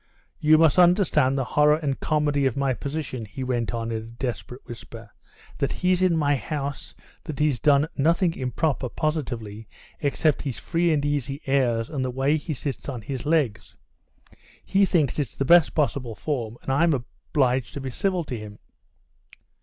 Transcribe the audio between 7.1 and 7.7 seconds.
that he's